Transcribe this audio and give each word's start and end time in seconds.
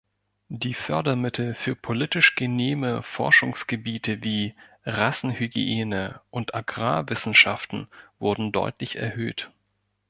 Die 0.49 0.73
Fördermittel 0.73 1.53
für 1.53 1.75
politisch 1.75 2.33
genehme 2.33 3.03
Forschungsgebiete 3.03 4.23
wie 4.23 4.55
„Rassenhygiene“ 4.83 6.19
und 6.31 6.55
Agrarwissenschaften 6.55 7.87
wurden 8.17 8.51
deutlich 8.51 8.95
erhöht. 8.95 9.51